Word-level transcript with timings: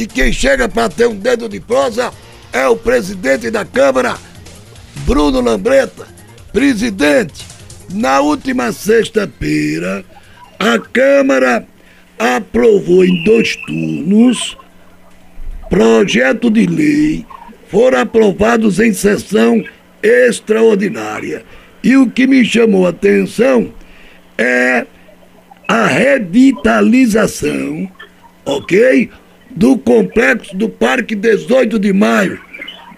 E 0.00 0.06
quem 0.06 0.32
chega 0.32 0.66
para 0.66 0.88
ter 0.88 1.06
um 1.06 1.14
dedo 1.14 1.46
de 1.46 1.60
prosa 1.60 2.10
é 2.54 2.66
o 2.66 2.74
presidente 2.74 3.50
da 3.50 3.66
Câmara, 3.66 4.16
Bruno 5.04 5.42
Lambreta. 5.42 6.08
Presidente, 6.54 7.44
na 7.90 8.20
última 8.20 8.72
sexta-feira, 8.72 10.02
a 10.58 10.78
Câmara 10.78 11.66
aprovou 12.18 13.04
em 13.04 13.22
dois 13.24 13.56
turnos 13.56 14.56
projeto 15.68 16.50
de 16.50 16.64
lei 16.64 17.26
foram 17.68 17.98
aprovados 17.98 18.80
em 18.80 18.94
sessão 18.94 19.62
extraordinária. 20.02 21.44
E 21.84 21.98
o 21.98 22.10
que 22.10 22.26
me 22.26 22.42
chamou 22.42 22.86
a 22.86 22.90
atenção 22.90 23.70
é 24.38 24.86
a 25.68 25.84
revitalização, 25.84 27.86
ok? 28.46 29.10
Do 29.60 29.76
complexo 29.76 30.56
do 30.56 30.70
Parque 30.70 31.14
18 31.14 31.78
de 31.78 31.92
Maio. 31.92 32.40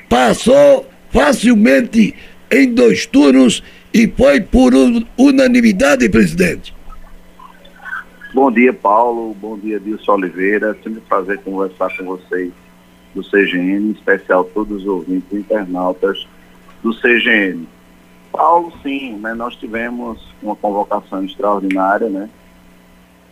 Passou 0.08 0.86
facilmente 1.10 2.14
em 2.48 2.72
dois 2.72 3.04
turnos 3.04 3.64
e 3.92 4.06
foi 4.06 4.40
por 4.40 4.72
unanimidade, 5.18 6.08
presidente. 6.08 6.72
Bom 8.32 8.48
dia, 8.48 8.72
Paulo. 8.72 9.34
Bom 9.34 9.58
dia, 9.58 9.80
Dilson 9.80 10.12
Oliveira. 10.12 10.74
Sempre 10.84 11.00
um 11.00 11.08
prazer 11.08 11.38
conversar 11.38 11.96
com 11.96 12.04
vocês 12.04 12.52
do 13.12 13.24
CGN, 13.24 13.88
em 13.88 13.90
especial 13.90 14.44
todos 14.44 14.82
os 14.82 14.86
ouvintes 14.86 15.32
internautas 15.32 16.28
do 16.80 16.94
CGN. 16.94 17.66
Paulo, 18.30 18.72
sim, 18.84 19.16
né, 19.16 19.34
nós 19.34 19.56
tivemos 19.56 20.32
uma 20.40 20.54
convocação 20.54 21.24
extraordinária, 21.24 22.08
né, 22.08 22.30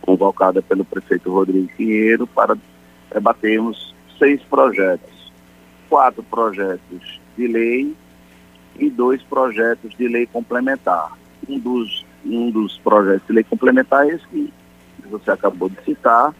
convocada 0.01 0.61
pelo 0.61 0.83
prefeito 0.83 1.31
Rodrigo 1.31 1.69
Pinheiro 1.77 2.27
para 2.27 2.57
debatermos 3.13 3.95
seis 4.17 4.41
projetos, 4.43 5.31
quatro 5.89 6.23
projetos 6.23 7.19
de 7.37 7.47
lei 7.47 7.95
e 8.77 8.89
dois 8.89 9.21
projetos 9.23 9.95
de 9.95 10.07
lei 10.07 10.25
complementar. 10.25 11.11
Um 11.47 11.59
dos, 11.59 12.05
um 12.25 12.51
dos 12.51 12.77
projetos 12.79 13.27
de 13.27 13.33
lei 13.33 13.43
complementar 13.43 14.05
é 14.07 14.15
esse 14.15 14.27
que 14.27 14.53
você 15.05 15.31
acabou 15.31 15.69
de 15.69 15.83
citar, 15.83 16.33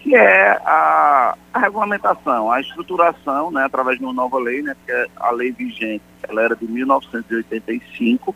que 0.00 0.14
é 0.14 0.50
a, 0.64 1.36
a, 1.52 1.58
regulamentação, 1.58 2.50
a 2.50 2.60
estruturação, 2.60 3.50
né, 3.50 3.64
através 3.64 3.98
de 3.98 4.04
uma 4.04 4.14
nova 4.14 4.38
lei, 4.38 4.62
né, 4.62 4.74
que 4.86 4.92
é 4.92 5.06
a 5.16 5.30
lei 5.30 5.52
vigente, 5.52 6.02
ela 6.22 6.42
era 6.42 6.56
de 6.56 6.66
1985, 6.66 8.34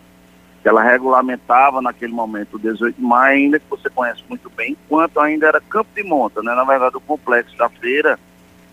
que 0.65 0.69
ela 0.71 0.83
regulamentava 0.83 1.83
naquele 1.83 2.15
momento 2.15 2.55
o 2.55 2.59
18 2.59 2.97
de 2.97 3.03
maio, 3.03 3.37
ainda 3.37 3.61
que 3.61 3.69
você 3.69 3.91
conhece 3.91 4.25
muito 4.31 4.49
bem, 4.49 4.71
enquanto 4.71 5.21
ainda 5.21 5.47
era 5.47 5.61
campo 5.61 5.91
de 5.95 6.03
monta, 6.03 6.43
né, 6.43 6.55
na 6.55 6.65
verdade 6.65 6.97
o 6.97 7.03
complexo 7.03 7.55
da 7.59 7.69
feira 7.69 8.19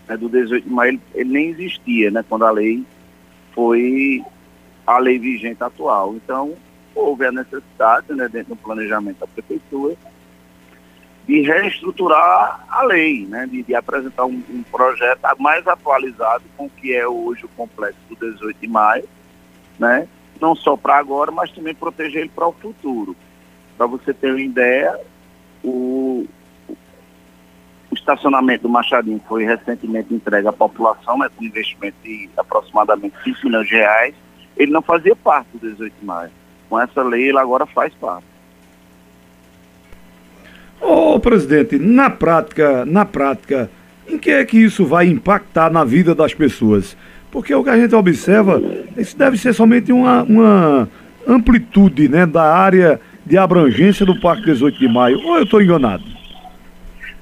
né, 0.08 0.16
do 0.16 0.26
18 0.26 0.66
de 0.66 0.72
maio, 0.72 0.92
ele, 0.92 1.00
ele, 1.14 1.30
nem 1.30 1.50
existia, 1.50 2.10
né, 2.10 2.24
quando 2.26 2.46
a 2.46 2.50
lei 2.50 2.82
foi 3.54 4.24
a 4.86 4.96
lei 4.96 5.18
vigente 5.18 5.62
atual. 5.62 6.14
Então, 6.14 6.54
houve 6.94 7.26
a 7.26 7.30
necessidade, 7.30 8.10
né, 8.14 8.26
dentro 8.26 8.54
do 8.54 8.56
planejamento 8.56 9.18
da 9.18 9.26
prefeitura, 9.26 9.94
de 11.26 11.42
reestruturar 11.42 12.64
a 12.70 12.84
lei, 12.84 13.26
né, 13.26 13.46
de, 13.46 13.62
de 13.62 13.74
apresentar 13.74 14.24
um, 14.24 14.42
um, 14.48 14.62
projeto 14.72 15.20
mais 15.38 15.68
atualizado 15.68 16.44
com 16.56 16.64
o 16.64 16.70
que 16.70 16.94
é 16.94 17.06
hoje 17.06 17.44
o 17.44 17.48
complexo 17.48 18.00
do 18.08 18.16
18 18.16 18.58
de 18.58 18.66
maio, 18.66 19.04
né, 19.78 20.08
não 20.42 20.56
só 20.56 20.76
para 20.76 20.98
agora, 20.98 21.30
mas 21.30 21.52
também 21.52 21.72
proteger 21.72 22.22
ele 22.22 22.32
para 22.34 22.48
o 22.48 22.52
futuro. 22.52 23.16
Para 23.78 23.86
você 23.86 24.12
ter 24.12 24.32
uma 24.32 24.40
ideia, 24.40 24.98
o, 25.62 26.26
o 27.88 27.94
estacionamento 27.94 28.64
do 28.64 28.68
Machadinho 28.68 29.22
foi 29.28 29.44
recentemente 29.44 30.12
entregue 30.12 30.48
à 30.48 30.52
população, 30.52 31.16
né, 31.16 31.30
com 31.34 31.44
investimento 31.44 31.96
de 32.02 32.28
aproximadamente 32.36 33.14
5 33.22 33.38
milhões 33.44 33.68
de 33.68 33.76
reais. 33.76 34.14
Ele 34.56 34.72
não 34.72 34.82
fazia 34.82 35.14
parte 35.14 35.46
do 35.54 35.70
18 35.70 35.94
de 36.00 36.04
maio. 36.04 36.30
Com 36.68 36.80
essa 36.80 37.02
lei, 37.02 37.28
ele 37.28 37.38
agora 37.38 37.64
faz 37.64 37.94
parte. 37.94 38.26
Ô, 40.80 41.20
presidente, 41.20 41.78
na 41.78 42.10
prática, 42.10 42.84
na 42.84 43.04
prática, 43.04 43.70
em 44.08 44.18
que 44.18 44.30
é 44.30 44.44
que 44.44 44.58
isso 44.58 44.84
vai 44.84 45.06
impactar 45.06 45.70
na 45.70 45.84
vida 45.84 46.12
das 46.12 46.34
pessoas? 46.34 46.96
Porque 47.32 47.54
o 47.54 47.64
que 47.64 47.70
a 47.70 47.76
gente 47.78 47.94
observa, 47.94 48.62
isso 48.94 49.16
deve 49.16 49.38
ser 49.38 49.54
somente 49.54 49.90
uma, 49.90 50.22
uma 50.22 50.88
amplitude 51.26 52.06
né, 52.06 52.26
da 52.26 52.54
área 52.54 53.00
de 53.24 53.38
abrangência 53.38 54.04
do 54.04 54.20
Parque 54.20 54.44
18 54.44 54.78
de 54.78 54.86
Maio. 54.86 55.18
Ou 55.24 55.38
eu 55.38 55.44
estou 55.44 55.62
enganado? 55.62 56.04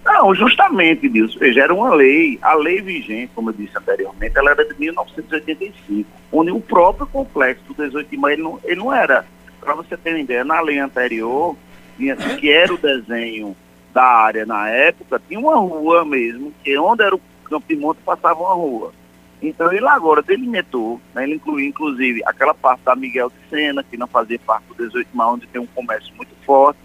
Não, 0.04 0.34
justamente 0.34 1.08
disso. 1.08 1.38
Veja, 1.38 1.62
era 1.62 1.72
uma 1.72 1.94
lei, 1.94 2.40
a 2.42 2.54
lei 2.54 2.80
vigente, 2.80 3.30
como 3.36 3.50
eu 3.50 3.54
disse 3.54 3.78
anteriormente, 3.78 4.36
ela 4.36 4.50
era 4.50 4.64
de 4.64 4.74
1985, 4.80 6.10
onde 6.32 6.50
o 6.50 6.60
próprio 6.60 7.06
complexo 7.06 7.62
do 7.68 7.74
18 7.74 8.10
de 8.10 8.16
maio 8.16 8.34
ele 8.34 8.42
não, 8.42 8.58
ele 8.64 8.80
não 8.80 8.92
era. 8.92 9.24
Para 9.60 9.74
você 9.74 9.96
ter 9.96 10.10
uma 10.10 10.18
ideia, 10.18 10.42
na 10.42 10.60
lei 10.60 10.80
anterior, 10.80 11.54
tinha, 11.96 12.16
que 12.16 12.50
era 12.50 12.74
o 12.74 12.78
desenho 12.78 13.54
da 13.94 14.02
área 14.02 14.44
na 14.44 14.68
época, 14.68 15.22
tinha 15.28 15.38
uma 15.38 15.54
rua 15.54 16.04
mesmo, 16.04 16.52
que 16.64 16.76
onde 16.78 17.04
era 17.04 17.14
o 17.14 17.20
Campo 17.44 17.66
de 17.68 17.76
Monte 17.76 17.98
passava 18.04 18.40
uma 18.40 18.54
rua. 18.54 18.92
Então 19.42 19.72
ele 19.72 19.86
agora 19.88 20.22
delimitou, 20.22 21.00
né, 21.14 21.24
ele 21.24 21.36
incluiu 21.36 21.66
inclusive 21.66 22.22
aquela 22.26 22.52
parte 22.52 22.82
da 22.84 22.94
Miguel 22.94 23.30
de 23.30 23.48
Sena, 23.48 23.82
que 23.82 23.96
não 23.96 24.06
fazia 24.06 24.38
parte 24.38 24.66
do 24.68 24.74
18 24.74 25.08
de 25.08 25.16
maio, 25.16 25.30
onde 25.32 25.46
tem 25.46 25.60
um 25.60 25.66
comércio 25.66 26.14
muito 26.14 26.34
forte, 26.44 26.80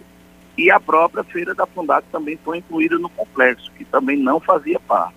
e 0.56 0.70
a 0.70 0.80
própria 0.80 1.22
Feira 1.22 1.54
da 1.54 1.66
Fundac 1.66 2.06
também 2.10 2.38
foi 2.42 2.58
incluída 2.58 2.98
no 2.98 3.10
complexo, 3.10 3.70
que 3.76 3.84
também 3.84 4.16
não 4.16 4.40
fazia 4.40 4.80
parte. 4.80 5.16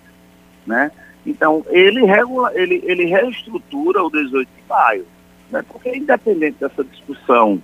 Né? 0.66 0.92
Então 1.24 1.64
ele, 1.70 2.04
regula, 2.04 2.52
ele, 2.54 2.82
ele 2.84 3.06
reestrutura 3.06 4.02
o 4.04 4.10
18 4.10 4.46
de 4.46 4.68
maio, 4.68 5.06
né? 5.50 5.64
porque 5.66 5.96
independente 5.96 6.58
dessa 6.60 6.84
discussão 6.84 7.62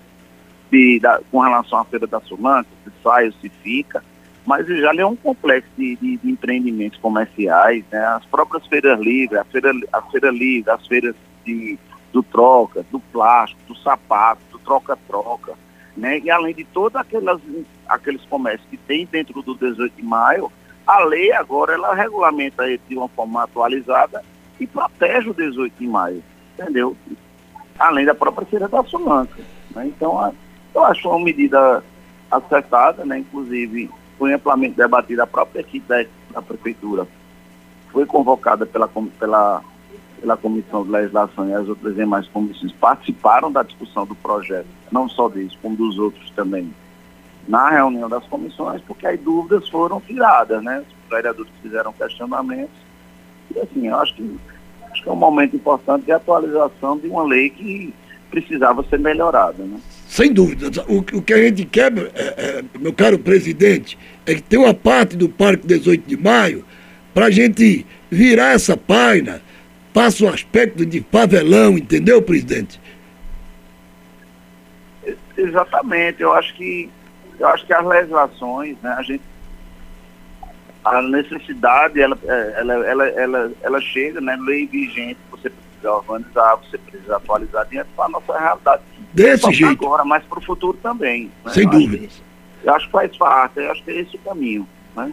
de, 0.70 0.98
da, 1.00 1.20
com 1.31 1.41
relação 1.41 1.78
à 1.78 1.84
Feira 1.84 2.06
da 2.06 2.20
Sulanca, 2.20 2.69
se 2.82 2.91
sai 3.03 3.26
ou 3.26 3.32
se 3.32 3.50
fica, 3.62 4.03
mas 4.47 4.67
já 4.67 4.95
é 4.97 5.05
um 5.05 5.17
complexo 5.17 5.69
de, 5.77 5.97
de, 5.97 6.17
de, 6.19 6.31
empreendimentos 6.31 6.99
comerciais, 7.01 7.84
né? 7.91 7.99
as 8.07 8.25
próprias 8.27 8.65
feiras 8.69 8.99
livres, 9.01 9.39
a 9.39 9.45
feira, 9.45 9.73
a 9.93 10.03
feira 10.03 10.31
livre, 10.31 10.71
as 10.71 10.87
feiras 10.87 11.17
de, 11.45 11.77
do 12.12 12.23
troca, 12.23 12.87
do 12.91 13.01
plástico, 13.01 13.61
do 13.67 13.77
sapato, 13.77 14.41
do 14.53 14.59
troca-troca, 14.61 15.55
né? 15.97 16.21
e 16.21 16.31
além 16.31 16.55
de 16.55 16.65
todos 16.65 17.01
aqueles 17.89 18.23
comércios 18.31 18.69
que 18.71 18.77
tem 18.77 19.05
dentro 19.05 19.43
do 19.43 19.56
18 19.56 19.97
de 19.97 20.03
maio, 20.05 20.51
a 20.87 21.01
lei 21.01 21.33
agora 21.33 21.75
ela 21.75 21.93
regulamenta 21.93 22.65
ele 22.67 22.81
de 22.89 22.97
uma 22.97 23.09
forma 23.09 23.43
atualizada 23.43 24.23
e 24.61 24.67
protege 24.67 25.29
o 25.29 25.35
18 25.35 25.75
de 25.77 25.89
maio, 25.89 26.23
entendeu? 26.56 26.97
Além 27.77 28.06
da 28.06 28.15
própria 28.15 28.47
feira 28.47 28.69
da 28.69 28.85
Sulanca. 28.85 29.41
Né? 29.75 29.87
Então, 29.89 30.33
eu 30.73 30.85
acho 30.85 31.09
uma 31.09 31.19
medida 31.19 31.83
acertada, 32.31 33.05
né? 33.05 33.19
inclusive 33.19 33.91
foi 34.19 34.32
amplamente 34.32 34.77
debatida 34.77 35.25
a 35.25 35.27
própria 35.27 35.60
equipe 35.60 35.87
da, 35.88 36.04
da 36.32 36.43
prefeitura. 36.43 37.06
Foi 37.91 38.06
convocada 38.06 38.66
pela, 38.66 38.88
pela, 39.19 39.62
pela 40.21 40.37
Comissão 40.37 40.84
de 40.84 40.91
Legislação 40.91 41.49
e 41.49 41.54
as 41.54 41.69
outras 41.69 41.94
demais 41.94 42.26
comissões 42.28 42.72
participaram 42.72 43.50
da 43.50 43.62
discussão 43.62 44.06
do 44.06 44.15
projeto, 44.15 44.66
não 44.91 45.09
só 45.09 45.28
desse, 45.28 45.56
como 45.59 45.76
dos 45.76 45.99
outros 45.99 46.31
também, 46.31 46.72
na 47.47 47.71
reunião 47.71 48.09
das 48.09 48.25
comissões, 48.26 48.82
porque 48.82 49.06
aí 49.06 49.16
dúvidas 49.16 49.69
foram 49.69 50.00
tiradas, 50.00 50.62
né? 50.62 50.81
Os 50.81 51.10
vereadores 51.10 51.53
fizeram 51.62 51.93
questionamentos. 51.93 52.76
E 53.55 53.60
assim, 53.60 53.87
eu 53.87 53.97
acho 53.97 54.15
que, 54.15 54.41
acho 54.91 55.03
que 55.03 55.09
é 55.09 55.12
um 55.12 55.16
momento 55.16 55.55
importante 55.55 56.06
de 56.06 56.12
atualização 56.12 56.99
de 56.99 57.06
uma 57.06 57.22
lei 57.22 57.50
que 57.50 57.94
precisava 58.31 58.82
ser 58.84 58.99
melhorada, 58.99 59.62
né? 59.62 59.81
Sem 60.16 60.32
dúvida. 60.32 60.71
O, 60.88 61.00
o 61.19 61.21
que 61.21 61.34
a 61.34 61.37
gente 61.37 61.66
quer, 61.66 61.93
é, 61.93 62.10
é, 62.15 62.65
meu 62.78 62.91
caro 62.91 63.19
presidente, 63.19 63.99
é 64.25 64.34
que 64.34 64.41
tem 64.41 64.59
uma 64.59 64.72
parte 64.72 65.14
do 65.14 65.29
Parque 65.29 65.67
18 65.67 66.08
de 66.08 66.17
Maio 66.17 66.64
para 67.12 67.26
a 67.26 67.31
gente 67.31 67.85
virar 68.11 68.52
essa 68.55 68.79
página, 68.79 69.43
passa 69.93 70.25
o 70.25 70.29
aspecto 70.31 70.87
de 70.87 71.05
favelão, 71.12 71.76
entendeu, 71.76 72.23
presidente? 72.23 72.81
Exatamente. 75.37 76.23
Eu 76.23 76.32
acho 76.32 76.55
que 76.55 76.88
eu 77.38 77.49
acho 77.49 77.67
que 77.67 77.75
as 77.75 77.85
legislações, 77.85 78.75
né, 78.82 78.94
a 78.96 79.02
gente 79.02 79.23
a 80.82 81.02
necessidade 81.02 82.00
ela, 82.00 82.19
é, 82.25 82.55
ela, 82.56 82.75
ela, 82.87 83.08
ela, 83.08 83.52
ela 83.61 83.81
chega, 83.82 84.19
né, 84.23 84.35
lei 84.41 84.67
vigente, 84.67 85.19
precisa 85.76 85.93
organizar, 85.93 86.56
você 86.56 86.78
precisa 86.78 87.17
atualizar 87.17 87.67
diante 87.69 87.88
da 87.96 88.08
nossa 88.08 88.38
realidade 88.38 88.82
Desse 89.17 89.50
jeito. 89.50 89.82
Agora, 89.82 90.05
mas 90.05 90.23
para 90.25 90.38
o 90.38 90.43
futuro 90.43 90.78
também. 90.82 91.31
Né? 91.43 91.52
Sem 91.52 91.67
dúvida. 91.67 92.06
eu 92.62 92.75
acho 92.75 92.84
que 92.84 92.93
faz 92.93 93.17
parte, 93.17 93.58
eu 93.61 93.73
acho 93.73 93.82
que 93.82 93.90
é 93.90 94.00
esse 94.00 94.14
o 94.14 94.19
caminho. 94.19 94.69
Né? 94.94 95.11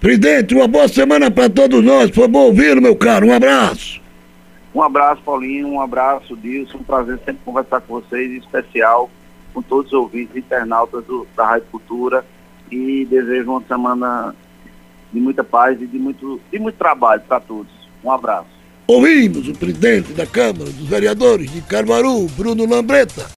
Presidente, 0.00 0.54
uma 0.54 0.66
boa 0.66 0.88
semana 0.88 1.30
para 1.30 1.50
todos 1.50 1.84
nós. 1.84 2.10
Foi 2.10 2.26
bom 2.28 2.46
ouvir, 2.46 2.80
meu 2.80 2.96
caro. 2.96 3.26
Um 3.26 3.34
abraço. 3.34 4.00
Um 4.74 4.82
abraço, 4.82 5.20
Paulinho. 5.22 5.68
Um 5.68 5.80
abraço, 5.82 6.34
Dilson. 6.34 6.78
Um 6.78 6.82
prazer 6.82 7.18
sempre 7.26 7.42
conversar 7.44 7.82
com 7.82 8.00
vocês, 8.00 8.30
em 8.30 8.38
especial 8.38 9.10
com 9.52 9.60
todos 9.60 9.92
os 9.92 9.98
ouvintes 9.98 10.34
internautas 10.34 11.04
do, 11.04 11.26
da 11.36 11.46
Rádio 11.46 11.68
Cultura. 11.70 12.24
E 12.70 13.04
desejo 13.04 13.50
uma 13.50 13.62
semana 13.62 14.34
de 15.12 15.20
muita 15.20 15.44
paz 15.44 15.80
e 15.80 15.86
de 15.86 15.98
muito, 15.98 16.40
de 16.50 16.58
muito 16.58 16.76
trabalho 16.76 17.20
para 17.28 17.38
todos. 17.38 17.72
Um 18.02 18.10
abraço. 18.10 18.55
Ouvimos 18.88 19.48
o 19.48 19.52
presidente 19.52 20.12
da 20.12 20.24
Câmara 20.24 20.70
dos 20.70 20.88
Vereadores 20.88 21.50
de 21.50 21.60
Caruaru, 21.62 22.28
Bruno 22.36 22.64
Lambreta. 22.66 23.26